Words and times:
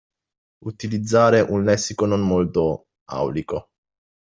Utilizzare 0.65 1.41
un 1.41 1.63
lessico 1.63 2.07
non 2.07 2.21
molto 2.21 2.87
"aulico". 3.11 3.69